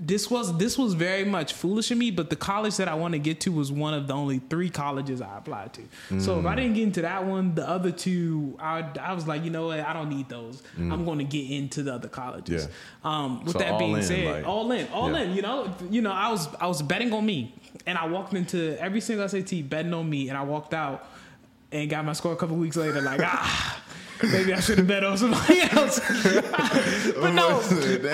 this 0.00 0.28
was 0.28 0.56
this 0.58 0.76
was 0.76 0.94
very 0.94 1.24
much 1.24 1.52
foolish 1.52 1.90
of 1.92 1.98
me, 1.98 2.10
but 2.10 2.28
the 2.28 2.34
college 2.36 2.76
that 2.78 2.88
I 2.88 2.94
want 2.94 3.12
to 3.12 3.18
get 3.18 3.40
to 3.42 3.52
was 3.52 3.70
one 3.70 3.94
of 3.94 4.08
the 4.08 4.14
only 4.14 4.40
three 4.50 4.68
colleges 4.68 5.20
I 5.22 5.38
applied 5.38 5.72
to. 5.74 5.82
So 6.20 6.34
Mm. 6.36 6.40
if 6.40 6.46
I 6.46 6.54
didn't 6.56 6.74
get 6.74 6.82
into 6.82 7.02
that 7.02 7.24
one, 7.24 7.54
the 7.54 7.66
other 7.68 7.92
two, 7.92 8.56
I, 8.58 8.84
I 9.00 9.12
was 9.12 9.28
like, 9.28 9.44
you 9.44 9.50
know 9.50 9.68
what, 9.68 9.78
I 9.80 9.92
don't 9.92 10.08
need 10.08 10.28
those. 10.28 10.62
I'm 10.76 11.04
going 11.04 11.18
to 11.18 11.24
get 11.24 11.48
into 11.48 11.84
the 11.84 11.94
other 11.94 12.08
colleges. 12.08 12.66
Mm. 12.66 12.70
Yeah. 13.04 13.10
Um, 13.24 13.44
with 13.44 13.52
So 13.52 13.58
that 13.60 13.78
being 13.78 13.96
in, 13.96 14.02
said, 14.02 14.24
like- 14.38 14.46
all 14.48 14.70
in, 14.72 14.88
all 14.88 15.12
Yeah. 15.12 15.20
in. 15.22 15.34
You 15.36 15.42
know, 15.42 15.74
you 15.90 16.02
know, 16.02 16.12
I 16.12 16.28
was 16.30 16.48
I 16.60 16.66
was 16.66 16.82
betting 16.82 17.12
on 17.12 17.24
me, 17.24 17.54
and 17.86 17.96
I 17.96 18.06
walked 18.08 18.34
into 18.34 18.76
every 18.80 19.00
single 19.00 19.28
SAT 19.28 19.62
betting 19.62 19.94
on 19.94 20.10
me, 20.10 20.28
and 20.28 20.36
I 20.36 20.42
walked 20.42 20.74
out 20.74 21.06
and 21.70 21.88
got 21.88 22.04
my 22.04 22.12
score 22.14 22.32
a 22.32 22.36
couple 22.36 22.56
weeks 22.56 22.76
later, 22.76 23.00
like 23.00 23.20
ah. 23.22 23.80
Maybe 24.22 24.54
I 24.54 24.60
should 24.60 24.78
have 24.78 24.86
bet 24.86 25.02
on 25.04 25.16
somebody 25.18 25.60
else. 25.72 25.98
but 27.20 27.32
no, 27.32 27.60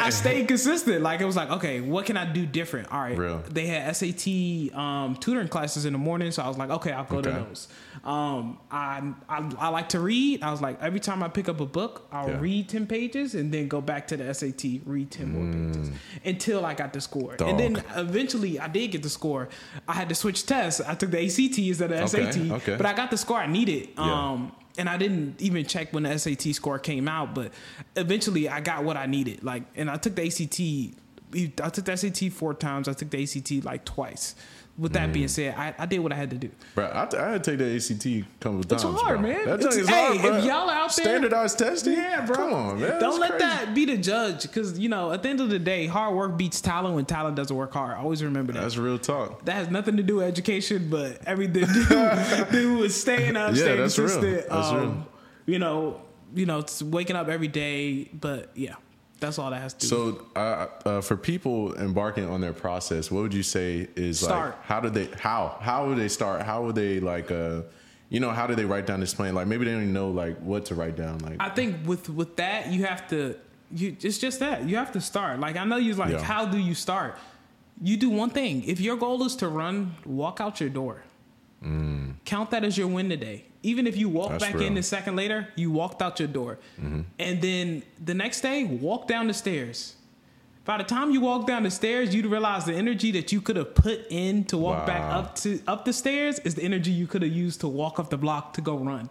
I 0.01 0.11
stayed 0.11 0.49
consistent. 0.49 1.03
Like 1.03 1.21
it 1.21 1.25
was 1.25 1.37
like, 1.37 1.51
okay, 1.51 1.81
what 1.81 2.07
can 2.07 2.17
I 2.17 2.25
do 2.31 2.47
different? 2.47 2.91
All 2.93 3.01
right. 3.01 3.17
Real. 3.17 3.43
They 3.51 3.67
had 3.67 3.95
SAT 3.95 4.75
um, 4.75 5.17
tutoring 5.21 5.49
classes 5.49 5.85
in 5.85 5.93
the 5.93 5.99
morning, 5.99 6.31
so 6.33 6.43
I 6.43 6.49
was 6.49 6.57
like, 6.59 6.71
okay, 6.71 6.93
I'll 6.93 7.05
go 7.05 7.21
to 7.21 7.31
those. 7.31 7.69
Um, 8.05 8.59
I, 8.71 9.13
I 9.29 9.51
I 9.59 9.69
like 9.69 9.91
to 9.91 10.01
read. 10.01 10.43
I 10.43 10.51
was 10.51 10.63
like, 10.63 10.81
every 10.83 11.01
time 11.01 11.23
I 11.23 11.29
pick 11.29 11.49
up 11.49 11.61
a 11.61 11.67
book, 11.67 12.07
I'll 12.13 12.29
Yeah. 12.31 12.41
read 12.41 12.69
ten 12.69 12.87
pages 12.87 13.35
and 13.35 13.53
then 13.53 13.69
go 13.69 13.81
back 13.81 14.07
to 14.09 14.17
the 14.17 14.33
SAT, 14.33 14.81
read 14.87 15.11
ten 15.11 15.33
more 15.33 15.53
pages 15.53 15.91
until 16.25 16.65
I 16.65 16.75
got 16.75 16.93
the 16.93 17.01
score. 17.01 17.37
Dog. 17.37 17.49
And 17.49 17.59
then 17.61 17.85
eventually, 17.97 18.59
I 18.59 18.69
did 18.69 18.93
get 18.93 19.03
the 19.03 19.11
score. 19.11 19.49
I 19.87 19.93
had 19.93 20.09
to 20.09 20.15
switch 20.15 20.47
tests. 20.47 20.81
I 20.81 20.95
took 20.95 21.11
the 21.11 21.19
ACT 21.25 21.59
instead 21.59 21.93
of 21.93 22.11
the 22.11 22.19
Okay, 22.21 22.33
SAT, 22.33 22.51
okay. 22.53 22.77
but 22.77 22.87
I 22.87 22.95
got 22.95 23.11
the 23.11 23.19
score 23.19 23.37
I 23.39 23.47
needed. 23.47 23.91
Yeah. 23.99 24.31
Um, 24.31 24.53
and 24.79 24.89
I 24.89 24.97
didn't 24.97 25.41
even 25.41 25.65
check 25.67 25.93
when 25.93 26.05
the 26.05 26.19
SAT 26.19 26.55
score 26.55 26.79
came 26.79 27.09
out, 27.09 27.35
but 27.35 27.53
eventually 27.97 28.49
I 28.49 28.61
got 28.61 28.85
what 28.85 28.97
I 28.97 29.07
needed. 29.07 29.43
Like, 29.43 29.65
and 29.77 29.91
I 29.91 29.97
took 29.97 30.15
the 30.15 30.27
ACT. 30.27 31.61
I 31.63 31.71
took 31.71 31.85
the 31.85 31.97
SAT 31.97 32.33
four 32.33 32.55
times. 32.55 32.89
I 32.89 32.93
took 32.93 33.11
the 33.11 33.23
ACT 33.23 33.65
like 33.65 33.85
twice. 33.85 34.35
With 34.81 34.95
that 34.95 35.11
Mm. 35.11 35.13
being 35.13 35.29
said, 35.29 35.55
I, 35.59 35.75
I 35.79 35.85
did 35.85 35.99
what 35.99 36.11
I 36.11 36.17
had 36.17 36.31
to 36.31 36.37
do. 36.37 36.51
Bro, 36.75 36.87
I, 36.87 37.03
I 37.03 37.33
had 37.33 37.45
to 37.45 37.51
take 37.51 37.59
the 37.59 37.77
ACT 37.77 38.41
couple 38.41 38.61
It's 38.61 38.83
times. 38.83 38.99
hard, 39.01 39.21
bro. 39.21 39.29
man. 39.29 39.45
That 39.47 39.61
It's- 39.61 39.77
is 39.77 39.87
hey, 39.89 40.19
bro. 40.19 40.37
if 40.37 40.45
y'all 40.47 40.71
out 40.71 40.97
there- 40.97 41.05
standardized 41.05 41.59
testing, 41.59 41.93
Yeah, 41.93 42.25
bro. 42.25 42.35
Come 42.35 42.53
on, 42.55 42.81
man. 42.81 42.99
Don't 42.99 43.21
let 43.21 43.33
crazy. 43.33 43.45
that 43.45 43.75
be 43.75 43.85
the 43.85 43.99
judge, 43.99 44.43
because 44.43 44.79
you 44.79 44.89
know 44.89 45.13
at 45.13 45.23
the 45.23 45.29
end 45.29 45.41
of 45.43 45.51
the 45.51 45.59
day, 45.59 45.87
hard 45.87 46.15
work 46.17 46.39
beats 46.39 46.63
talent 46.63 46.95
when 46.95 47.05
talent 47.05 47.37
doesn't 47.37 47.55
work 47.55 47.75
hard. 47.75 47.99
Always 47.99 48.25
remember 48.25 48.55
that. 48.55 48.63
That's 48.63 48.79
real 48.79 48.99
talk. 48.99 49.45
that 49.45 49.53
has 49.53 49.69
nothing 49.69 49.99
to 49.99 50.03
do 50.03 50.17
with 50.17 50.25
education, 50.27 50.89
but 50.91 51.21
everything 51.27 51.67
to 51.67 52.47
do, 52.51 52.79
with 52.79 52.95
staying 52.95 53.37
up, 53.37 53.55
Yeah, 53.55 53.63
staying 53.63 53.79
that's 53.81 53.99
real. 53.99 54.21
That's 54.21 54.51
um, 54.51 54.77
real. 54.81 55.07
You 55.47 55.59
know, 55.59 56.01
you 56.35 56.47
know, 56.47 56.61
it's 56.61 56.83
waking 56.83 57.17
up 57.17 57.29
every 57.29 57.49
day. 57.49 58.09
But 58.19 58.51
yeah, 58.55 58.77
that's 59.21 59.39
all 59.39 59.51
that 59.51 59.61
has 59.63 59.75
to 59.75 59.81
do. 59.81 59.87
So, 59.87 60.27
uh, 60.35 60.67
uh, 60.85 61.01
for 61.01 61.17
people 61.17 61.75
embarking 61.77 62.25
on 62.25 62.41
their 62.41 62.53
process, 62.53 63.11
what 63.11 63.23
would 63.23 63.35
you 63.35 63.43
say 63.43 63.89
is 63.97 64.21
Start. 64.21 64.51
like? 64.57 64.65
How 64.65 64.81
do 64.81 64.91
they? 64.91 65.07
How? 65.19 65.59
How 65.61 65.87
would 65.87 65.99
they 65.99 66.09
start? 66.09 66.43
How 66.43 66.63
would 66.65 66.75
they 66.75 67.01
like? 67.01 67.31
Uh, 67.31 67.63
you 68.09 68.19
know, 68.19 68.31
how 68.31 68.47
do 68.49 68.55
they 68.57 68.65
write 68.65 68.87
down 68.87 68.99
this 69.01 69.15
plan? 69.15 69.35
Like 69.35 69.47
maybe 69.47 69.65
they 69.65 69.71
don't 69.73 69.83
even 69.83 69.93
know 69.95 70.11
like 70.11 70.37
what 70.41 70.65
to 70.67 70.75
write 70.75 70.97
down. 70.97 71.19
Like, 71.21 71.37
I 71.39 71.49
think 71.51 71.77
with 71.87 72.09
with 72.11 72.37
that 72.37 72.67
you 72.73 72.85
have 72.85 73.07
to 73.11 73.37
you 73.73 73.97
it's 74.01 74.19
just 74.19 74.41
that 74.41 74.65
you 74.69 74.77
have 74.77 74.91
to 74.93 75.01
start. 75.01 75.39
Like 75.39 75.57
I 75.57 75.65
know 75.65 75.77
you're 75.77 75.95
like, 75.95 76.13
Yeah. 76.13 76.23
how 76.23 76.45
do 76.45 76.59
you 76.59 76.75
start? 76.75 77.17
You 77.81 77.97
do 77.97 78.11
one 78.11 78.31
thing. 78.31 78.65
If 78.65 78.81
your 78.81 78.97
goal 78.97 79.25
is 79.25 79.37
to 79.37 79.49
run, 79.49 79.95
walk 80.05 80.41
out 80.41 80.61
your 80.61 80.71
door. 80.71 81.03
Count 82.25 82.51
that 82.51 82.65
as 82.65 82.77
your 82.77 82.89
win 82.89 83.09
today. 83.09 83.45
Even 83.63 83.87
if 83.87 83.97
you 83.97 84.09
walk. 84.09 84.31
That's 84.31 84.45
back 84.45 84.55
real. 84.55 84.63
Mm-hmm. 84.65 84.73
in 84.73 84.79
a 84.79 84.83
second 84.83 85.17
later, 85.17 85.49
you 85.55 85.71
walked 85.71 86.01
out 86.03 86.19
your 86.19 86.29
door. 86.29 86.59
And 87.19 87.43
then 87.43 87.83
the 88.03 88.15
next 88.15 88.41
day, 88.41 88.65
walk 88.65 89.07
down 89.07 89.27
the 89.27 89.35
stairs. 89.35 89.97
By 90.65 90.79
the 90.79 90.85
time 90.85 91.11
you 91.11 91.21
walk 91.21 91.47
down 91.47 91.65
the 91.65 91.71
stairs, 91.71 92.15
you'd 92.15 92.27
realize 92.27 92.65
the 92.65 92.75
energy 92.75 93.11
that 93.13 93.33
you 93.33 93.41
could 93.41 93.57
have 93.57 93.75
put 93.75 94.07
in 94.11 94.45
to 94.45 94.57
walk 94.59 94.87
back 94.87 95.03
up 95.03 95.35
to 95.37 95.61
up 95.67 95.85
the 95.85 95.93
stairs 95.93 96.39
is 96.41 96.55
the 96.55 96.63
energy 96.63 96.91
you 96.91 97.07
could 97.07 97.23
have 97.23 97.33
used 97.33 97.61
to 97.61 97.69
walk 97.69 97.99
up 97.99 98.09
the 98.11 98.17
block 98.19 98.53
to 98.55 98.61
go 98.61 98.77
run. 98.77 99.11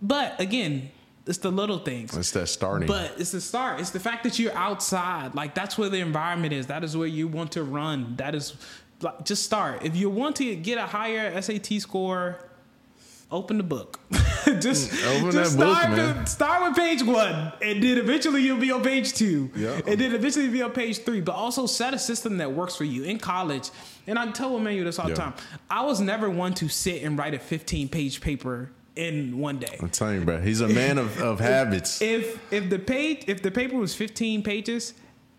But 0.00 0.40
again, 0.40 0.90
it's 1.26 1.38
the 1.38 1.50
little 1.50 1.78
things. 1.78 2.16
it's 2.16 2.30
that 2.32 2.46
starting. 2.48 2.86
But 2.86 3.14
it's 3.18 3.32
the 3.32 3.40
start. 3.40 3.80
It's 3.80 3.90
the 3.90 4.00
fact 4.00 4.22
that 4.24 4.38
you're 4.38 4.54
outside. 4.54 5.34
Like 5.34 5.54
that's 5.54 5.76
where 5.76 5.88
the 5.88 5.98
environment 5.98 6.52
is. 6.52 6.66
That 6.68 6.84
is 6.84 6.96
where 6.96 7.08
you 7.08 7.26
want 7.28 7.52
to 7.52 7.62
run. 7.64 8.14
That 8.16 8.34
is 8.34 8.54
like 9.02 9.24
just 9.24 9.44
start. 9.44 9.84
If 9.84 9.96
you 9.96 10.08
want 10.08 10.36
to 10.36 10.54
get 10.54 10.78
a 10.78 10.86
higher 10.86 11.40
SAT 11.42 11.80
score, 11.80 12.48
open 13.30 13.56
the 13.58 13.62
book. 13.64 13.98
just 14.60 14.90
mm, 14.92 15.18
Open 15.18 15.32
just 15.32 15.58
that 15.58 15.64
book, 15.64 15.76
start, 15.76 15.90
man. 15.96 16.18
with- 16.18 16.28
start 16.28 16.62
with 16.68 16.76
page 16.76 17.02
one, 17.02 17.52
and 17.62 17.82
then 17.82 17.98
eventually 17.98 18.42
you'll 18.42 18.58
be 18.58 18.70
on 18.70 18.82
page 18.82 19.12
two, 19.12 19.50
Yeah. 19.56 19.80
and 19.86 20.00
then 20.00 20.14
eventually 20.14 20.44
you'll 20.44 20.54
be 20.54 20.62
on 20.62 20.70
page 20.72 20.98
three. 20.98 21.20
But 21.20 21.34
also 21.34 21.66
set 21.66 21.92
a 21.94 21.98
system 21.98 22.38
that 22.38 22.52
works 22.52 22.76
for 22.76 22.84
you 22.84 23.02
in 23.04 23.18
college. 23.18 23.70
And 24.06 24.18
I 24.18 24.30
tell 24.30 24.56
Emmanuel 24.56 24.84
this 24.84 24.98
all 25.00 25.08
Yeah. 25.08 25.14
the 25.16 25.20
time. 25.20 25.34
I 25.68 25.84
was 25.84 26.00
never 26.00 26.30
one 26.30 26.54
to 26.54 26.68
sit 26.68 27.02
and 27.02 27.18
write 27.18 27.34
a 27.34 27.38
15 27.40 27.88
page 27.88 28.20
paper 28.20 28.70
in 28.94 29.38
one 29.38 29.58
day 29.58 29.76
I'm 29.78 29.90
telling 29.90 30.20
you, 30.20 30.24
bro, 30.24 30.40
he's 30.40 30.62
a 30.62 30.68
man 30.68 30.96
of, 30.96 31.20
of 31.20 31.38
habits. 31.52 32.00
if 32.00 32.40
if 32.50 32.70
the 32.70 32.78
page 32.78 33.24
if 33.26 33.42
the 33.42 33.50
paper 33.50 33.76
was 33.76 33.94
15 33.94 34.42
pages 34.42 34.94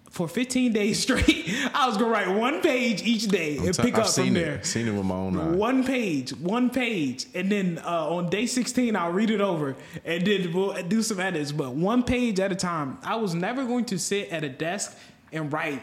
for 0.09 0.27
15 0.27 0.71
days 0.73 0.99
straight 1.03 1.45
i 1.73 1.85
was 1.87 1.97
gonna 1.97 2.09
write 2.09 2.29
one 2.29 2.61
page 2.61 3.01
each 3.03 3.27
day 3.27 3.57
and 3.57 3.69
I've 3.69 3.77
pick 3.77 3.97
up 3.97 4.07
seen 4.07 4.27
from 4.27 4.37
it. 4.37 4.39
there 4.45 4.63
Seen 4.63 4.87
it 4.87 4.91
with 4.91 5.05
my 5.05 5.15
own 5.15 5.37
eye. 5.37 5.49
one 5.51 5.83
page 5.83 6.31
one 6.35 6.69
page 6.69 7.25
and 7.35 7.51
then 7.51 7.79
uh, 7.85 8.07
on 8.09 8.29
day 8.29 8.45
16 8.45 8.95
i'll 8.95 9.11
read 9.11 9.29
it 9.29 9.41
over 9.41 9.75
and 10.05 10.25
then 10.25 10.53
we'll 10.53 10.81
do 10.83 11.01
some 11.03 11.19
edits 11.19 11.51
but 11.51 11.73
one 11.73 12.03
page 12.03 12.39
at 12.39 12.51
a 12.51 12.55
time 12.55 12.97
i 13.03 13.15
was 13.15 13.35
never 13.35 13.65
going 13.65 13.85
to 13.85 13.99
sit 13.99 14.29
at 14.29 14.43
a 14.43 14.49
desk 14.49 14.97
and 15.33 15.51
write 15.51 15.81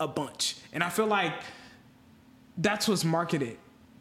a 0.00 0.08
bunch 0.08 0.56
and 0.72 0.82
i 0.82 0.88
feel 0.88 1.06
like 1.06 1.34
that's 2.56 2.88
what's 2.88 3.04
marketed 3.04 3.56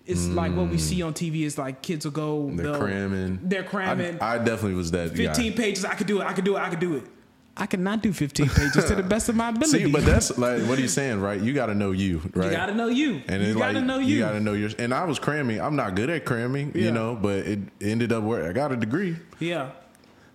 it's 0.06 0.26
like 0.28 0.56
what 0.56 0.70
we 0.70 0.78
see 0.78 1.02
on 1.02 1.14
TV 1.14 1.42
is 1.42 1.58
like 1.58 1.82
kids 1.82 2.06
will 2.06 2.14
go, 2.14 2.50
They're 2.54 2.78
cramming. 2.78 3.40
they're 3.44 3.66
cramming. 3.66 4.18
I, 4.22 4.36
I 4.36 4.38
definitely 4.38 4.76
was 4.76 4.90
that 4.92 5.10
guy. 5.10 5.26
15 5.34 5.52
pages. 5.54 5.84
I 5.84 5.96
could 5.96 6.08
do 6.08 6.22
it. 6.22 6.26
I 6.26 6.32
could 6.32 6.46
do 6.46 6.56
it. 6.56 6.60
I 6.62 6.70
could 6.70 6.80
do 6.80 6.96
it. 6.96 7.04
I 7.60 7.66
cannot 7.66 8.02
do 8.04 8.14
15 8.14 8.50
pages 8.50 8.86
to 8.86 8.96
the 8.96 9.04
best 9.16 9.30
of 9.30 9.36
my 9.36 9.50
ability. 9.50 9.86
See, 9.86 9.92
but 9.92 10.06
that's 10.06 10.38
like 10.38 10.62
what 10.64 10.78
he's 10.78 10.94
saying, 10.94 11.20
right? 11.22 11.42
You 11.42 11.54
got 11.54 11.66
to 11.68 11.76
know 11.76 11.92
you, 11.92 12.22
right? 12.36 12.46
you 12.46 12.52
gotta 12.52 12.76
know 12.76 12.88
you. 12.88 13.22
and 13.28 13.44
you 13.44 13.56
gotta 13.56 13.80
like 13.80 13.84
know 13.86 13.98
you. 14.00 14.16
you 14.16 14.20
got 14.20 14.32
to 14.34 14.40
know 14.40 14.54
your. 14.54 14.70
And 14.78 14.94
I 14.94 15.06
was 15.06 15.18
cramming. 15.20 15.60
I'm 15.60 15.76
not 15.76 15.96
good 15.96 16.10
at 16.10 16.24
cramming, 16.26 16.72
Yeah. 16.76 16.84
you 16.84 16.92
know, 16.92 17.16
but 17.16 17.40
it 17.40 17.60
ended 17.82 18.12
up 18.14 18.24
where 18.24 18.48
I 18.48 18.54
got 18.54 18.72
a 18.72 18.76
degree. 18.76 19.16
yeah, 19.40 19.72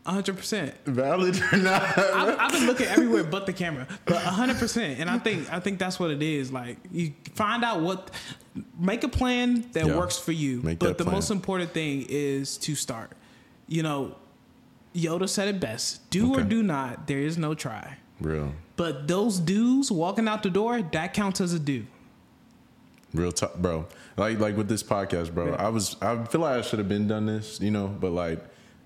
100. 0.05 0.37
percent 0.37 0.75
Valid 0.85 1.41
or 1.53 1.57
not? 1.59 1.83
I've, 1.97 2.39
I've 2.41 2.53
been 2.53 2.67
looking 2.67 2.87
everywhere 2.87 3.23
but 3.23 3.47
the 3.47 3.53
camera, 3.53 3.87
but 4.05 4.17
100. 4.17 4.59
percent 4.59 4.99
And 4.99 5.09
I 5.09 5.19
think 5.19 5.53
I 5.53 5.61
think 5.61 5.79
that's 5.79 6.01
what 6.01 6.11
it 6.11 6.23
is. 6.23 6.51
Like 6.53 6.79
you 6.91 7.13
find 7.37 7.63
out 7.63 7.83
what, 7.83 8.11
make 8.77 9.05
a 9.05 9.09
plan 9.09 9.65
that 9.75 9.87
Yeah. 9.87 9.97
works 9.97 10.19
for 10.19 10.33
you. 10.33 10.61
Make 10.63 10.81
but 10.81 10.99
the 10.99 11.05
plan. 11.05 11.15
most 11.15 11.31
important 11.31 11.71
thing 11.73 12.05
is 12.09 12.57
to 12.59 12.75
start. 12.75 13.13
You 13.69 13.85
know, 13.85 14.17
Yoda 14.95 15.29
said 15.29 15.49
it 15.49 15.61
best: 15.61 16.09
do 16.11 16.35
or 16.35 16.43
do 16.43 16.63
not. 16.63 17.07
There 17.07 17.19
is 17.19 17.39
no 17.39 17.55
try. 17.55 17.99
Real, 18.21 18.53
But 18.77 19.09
those 19.09 19.39
dudes 19.41 19.91
walking 19.91 20.29
out 20.29 20.43
the 20.43 20.51
door, 20.51 20.81
that 20.83 21.13
counts 21.15 21.41
as 21.41 21.53
a 21.55 21.59
do. 21.59 21.87
real 23.15 23.33
talk, 23.33 23.57
bro. 23.57 23.87
Like 24.17 24.39
like 24.39 24.57
with 24.57 24.69
this 24.69 24.83
podcast, 24.83 25.35
bro. 25.35 25.55
I 25.55 25.69
was 25.69 25.97
I 26.01 26.23
feel 26.25 26.41
like 26.43 26.59
I 26.59 26.63
should 26.63 26.79
have 26.79 26.89
been 26.89 27.09
done 27.09 27.27
this, 27.27 27.61
you 27.61 27.71
know, 27.71 27.89
but 27.89 28.11
like. 28.13 28.43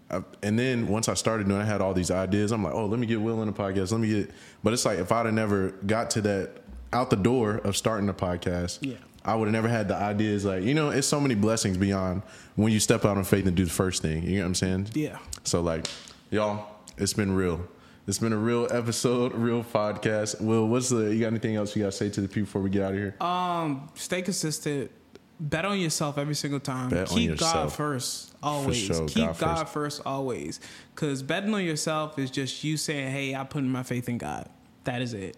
I, 0.08 0.22
and 0.40 0.56
then 0.56 0.86
once 0.86 1.08
I 1.08 1.14
started 1.14 1.48
doing, 1.48 1.60
I 1.60 1.64
had 1.64 1.80
all 1.80 1.92
these 1.92 2.12
ideas. 2.12 2.52
I'm 2.52 2.62
like, 2.62 2.74
oh, 2.74 2.86
let 2.86 3.00
me 3.00 3.08
get 3.08 3.20
Will 3.20 3.42
in 3.42 3.48
the 3.48 3.52
podcast. 3.52 3.90
Let 3.90 4.00
me 4.00 4.06
get, 4.08 4.30
but 4.62 4.72
it's 4.72 4.84
like 4.84 5.00
if 5.00 5.10
I'd 5.10 5.26
have 5.26 5.34
never 5.34 5.70
got 5.84 6.10
to 6.10 6.20
that 6.20 6.58
out 6.92 7.10
the 7.10 7.16
door 7.16 7.56
of 7.56 7.76
starting 7.76 8.06
the 8.06 8.14
podcast, 8.14 8.78
Yeah. 8.82 8.98
I 9.26 9.34
would 9.34 9.46
have 9.46 9.52
never 9.52 9.68
had 9.68 9.88
the 9.88 9.96
ideas. 9.96 10.44
Like, 10.44 10.62
you 10.62 10.72
know, 10.74 10.90
it's 10.90 11.06
so 11.06 11.20
many 11.20 11.34
blessings 11.34 11.76
beyond 11.76 12.22
when 12.54 12.72
you 12.72 12.80
step 12.80 13.04
out 13.04 13.16
on 13.18 13.24
faith 13.24 13.46
and 13.46 13.56
do 13.56 13.64
the 13.64 13.70
first 13.70 14.00
thing. 14.02 14.22
You 14.22 14.36
know 14.36 14.42
what 14.42 14.46
I'm 14.48 14.54
saying? 14.54 14.88
Yeah. 14.94 15.18
So 15.44 15.60
like, 15.60 15.86
y'all, 16.30 16.66
it's 16.96 17.12
been 17.12 17.34
real. 17.34 17.66
It's 18.06 18.18
been 18.18 18.32
a 18.32 18.36
real 18.38 18.68
episode, 18.70 19.34
real 19.34 19.64
podcast. 19.64 20.40
Will, 20.40 20.68
what's 20.68 20.90
the? 20.90 21.12
You 21.12 21.20
got 21.20 21.26
anything 21.28 21.56
else 21.56 21.74
you 21.74 21.82
got 21.82 21.90
to 21.90 21.96
say 21.96 22.08
to 22.08 22.20
the 22.20 22.28
people 22.28 22.42
before 22.44 22.62
we 22.62 22.70
get 22.70 22.82
out 22.82 22.92
of 22.92 22.98
here? 22.98 23.16
Um, 23.20 23.88
stay 23.96 24.22
consistent. 24.22 24.92
Bet 25.40 25.64
on 25.64 25.78
yourself 25.80 26.16
every 26.16 26.36
single 26.36 26.60
time. 26.60 26.88
Bet 26.88 27.10
on 27.10 27.16
Keep 27.18 27.38
God 27.38 27.70
first, 27.72 28.34
always. 28.42 28.76
sure, 28.76 29.06
Keep 29.08 29.16
God 29.26 29.38
God, 29.38 29.56
first. 29.64 29.72
first. 29.72 30.02
always. 30.06 30.60
Because 30.94 31.22
betting 31.22 31.52
on 31.52 31.64
yourself 31.64 32.16
is 32.18 32.30
just 32.30 32.62
you 32.62 32.76
saying, 32.76 33.10
"Hey, 33.10 33.34
I 33.34 33.42
put 33.44 33.64
my 33.64 33.82
faith 33.82 34.08
in 34.08 34.18
God." 34.18 34.48
That 34.84 35.02
is 35.02 35.12
it. 35.12 35.36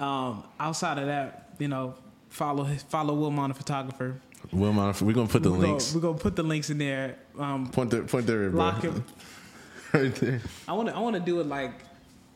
Um, 0.00 0.42
outside 0.58 0.98
of 0.98 1.06
that, 1.06 1.50
you 1.58 1.68
know, 1.68 1.94
follow 2.28 2.64
follow 2.88 3.14
Will 3.14 3.30
Mon, 3.30 3.48
the 3.50 3.54
photographer. 3.54 4.20
Will, 4.52 4.72
Mon- 4.72 4.94
we're 5.00 5.12
gonna 5.12 5.28
put 5.28 5.42
the 5.42 5.50
we're 5.50 5.58
links. 5.58 5.92
Gonna, 5.92 5.96
we're 6.06 6.08
gonna 6.12 6.22
put 6.22 6.36
the 6.36 6.42
links 6.42 6.70
in 6.70 6.78
there. 6.78 7.16
Um, 7.38 7.68
Point 7.68 7.90
there, 7.90 8.02
point 8.02 8.26
there, 8.26 8.48
bro. 8.50 8.58
lock 8.58 8.82
him. 8.82 9.04
right 9.92 10.14
there. 10.14 10.40
I 10.68 10.72
want 10.72 10.88
to. 10.88 10.94
I 10.96 11.00
want 11.00 11.14
to 11.16 11.20
do 11.20 11.40
it 11.40 11.46
like 11.46 11.72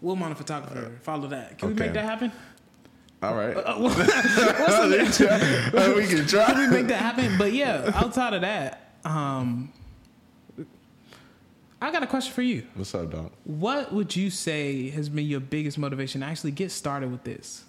Will 0.00 0.16
Mon, 0.16 0.30
the 0.30 0.36
photographer. 0.36 0.92
Follow 1.02 1.28
that. 1.28 1.58
Can 1.58 1.68
we 1.68 1.74
make 1.74 1.92
that 1.92 2.04
happen? 2.04 2.32
All 3.22 3.34
right. 3.34 3.54
Uh, 3.56 3.74
what's 3.78 3.96
the- 5.18 5.70
Uh, 5.74 5.94
we 5.96 6.06
can 6.06 6.26
try. 6.26 6.46
Can 6.46 6.58
we 6.58 6.76
make 6.78 6.86
that 6.88 7.00
happen? 7.00 7.36
But 7.38 7.52
yeah, 7.52 7.90
outside 7.94 8.32
of 8.34 8.40
that, 8.40 8.94
um, 9.04 9.70
I 11.82 11.90
got 11.92 12.02
a 12.02 12.06
question 12.06 12.32
for 12.32 12.42
you. 12.42 12.66
What's 12.74 12.94
up, 12.94 13.10
dog? 13.10 13.30
What 13.44 13.92
would 13.92 14.16
you 14.16 14.30
say 14.30 14.90
has 14.90 15.08
been 15.08 15.26
your 15.26 15.40
biggest 15.40 15.78
motivation 15.78 16.22
to 16.22 16.26
actually 16.26 16.50
get 16.52 16.70
started 16.72 17.10
with 17.10 17.24
this? 17.24 17.64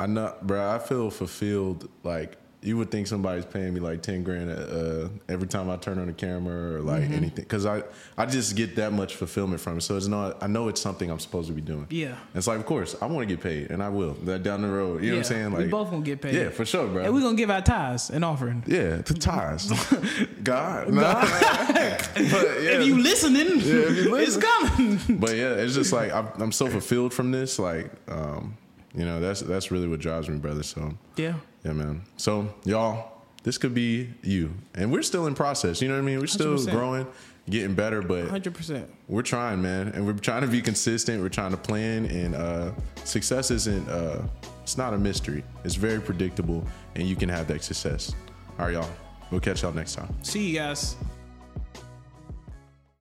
I 0.00 0.06
know, 0.06 0.34
bro. 0.42 0.70
I 0.74 0.78
feel 0.78 1.10
fulfilled. 1.10 1.88
Like 2.02 2.36
you 2.62 2.78
would 2.78 2.90
think 2.90 3.06
somebody's 3.06 3.44
paying 3.44 3.74
me 3.74 3.78
like 3.80 4.00
ten 4.00 4.22
grand 4.22 4.50
uh, 4.50 5.08
every 5.28 5.46
time 5.46 5.68
I 5.68 5.76
turn 5.76 5.98
on 5.98 6.06
the 6.06 6.14
camera 6.14 6.76
or 6.76 6.80
like 6.80 7.02
Mm-hmm. 7.02 7.12
anything, 7.12 7.44
because 7.44 7.66
I 7.66 7.82
I 8.16 8.24
just 8.24 8.56
get 8.56 8.76
that 8.76 8.92
much 8.92 9.14
fulfillment 9.16 9.60
from 9.60 9.76
it. 9.76 9.82
So 9.82 9.96
it's 9.98 10.06
not. 10.06 10.42
I 10.42 10.46
know 10.46 10.68
it's 10.68 10.80
something 10.80 11.10
I'm 11.10 11.18
supposed 11.20 11.48
to 11.48 11.52
be 11.54 11.60
doing. 11.60 11.86
Yeah. 11.90 12.16
It's 12.34 12.46
like, 12.46 12.58
of 12.58 12.64
course, 12.66 12.96
I 13.02 13.06
want 13.06 13.28
to 13.28 13.34
get 13.34 13.42
paid, 13.42 13.70
and 13.70 13.82
I 13.82 13.90
will. 13.90 14.14
That 14.24 14.42
down 14.42 14.62
the 14.62 14.68
road, 14.68 15.02
you 15.04 15.10
know 15.12 15.18
what 15.18 15.30
I'm 15.30 15.36
Yeah, 15.36 15.48
saying? 15.50 15.52
we 15.52 15.66
both 15.66 15.90
gonna 15.90 16.02
get 16.02 16.22
paid. 16.22 16.34
Yeah, 16.34 16.48
for 16.48 16.64
sure, 16.64 16.88
bro. 16.88 17.04
And 17.04 17.12
we're 17.14 17.20
gonna 17.20 17.36
give 17.36 17.50
our 17.50 17.60
tithes 17.62 18.08
and 18.10 18.24
offering. 18.24 18.64
yeah, 18.66 18.96
the 18.96 19.12
ties. 19.14 19.70
God, 20.42 20.90
Nah. 20.92 21.20
but 21.20 22.08
yeah. 22.14 22.78
If 22.80 22.86
you 22.86 22.98
listening, 23.00 23.58
if 23.60 23.66
you 23.66 24.14
it's 24.16 24.38
coming. 24.38 25.18
but 25.20 25.36
yeah, 25.36 25.52
it's 25.54 25.74
just 25.74 25.92
like 25.92 26.12
I'm, 26.12 26.28
I'm 26.40 26.52
so 26.52 26.66
fulfilled 26.68 27.12
from 27.12 27.30
this. 27.30 27.58
Like, 27.58 27.90
um, 28.08 28.56
you 28.94 29.04
know, 29.04 29.20
that's 29.20 29.40
that's 29.40 29.70
really 29.70 29.88
what 29.88 30.00
drives 30.00 30.28
me, 30.28 30.38
brother. 30.38 30.62
So 30.62 30.94
yeah. 31.16 31.34
yeah, 31.64 31.72
man. 31.72 32.02
So 32.16 32.54
y'all, 32.64 33.12
this 33.42 33.58
could 33.58 33.74
be 33.74 34.10
you, 34.22 34.52
and 34.74 34.92
we're 34.92 35.02
still 35.02 35.26
in 35.26 35.34
process. 35.34 35.82
You 35.82 35.88
know 35.88 35.94
what 35.94 36.02
I 36.02 36.06
mean? 36.06 36.20
We're 36.20 36.26
still 36.26 36.56
100%. 36.56 36.70
growing, 36.70 37.06
getting 37.50 37.74
better, 37.74 38.02
but 38.02 38.28
Hundred 38.28 38.54
percent. 38.54 38.88
we're 39.08 39.22
trying, 39.22 39.60
man, 39.60 39.88
and 39.88 40.06
we're 40.06 40.14
trying 40.14 40.42
to 40.42 40.48
be 40.48 40.62
consistent. 40.62 41.22
We're 41.22 41.28
trying 41.28 41.50
to 41.50 41.56
plan, 41.56 42.06
and 42.06 42.34
uh, 42.34 42.72
success 43.04 43.50
isn't. 43.50 43.88
Uh, 43.88 44.22
it's 44.62 44.78
not 44.78 44.94
a 44.94 44.98
mystery. 44.98 45.44
It's 45.64 45.74
very 45.74 46.00
predictable, 46.00 46.64
and 46.94 47.06
you 47.06 47.16
can 47.16 47.28
have 47.28 47.46
that 47.48 47.62
success. 47.62 48.14
All 48.58 48.66
right, 48.66 48.74
y'all. 48.74 48.88
We'll 49.30 49.40
catch 49.40 49.62
y'all 49.62 49.72
next 49.72 49.94
time. 49.96 50.14
See 50.22 50.50
you 50.50 50.58
guys. 50.58 50.96